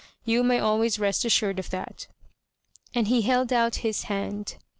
You 0.25 0.43
may 0.43 0.57
always 0.57 0.97
rest 0.97 1.25
assured 1.25 1.59
of 1.59 1.69
that," 1.69 2.07
and 2.95 3.07
he 3.07 3.21
held 3.21 3.53
out 3.53 3.75
his 3.85 4.05
hand. 4.05 4.55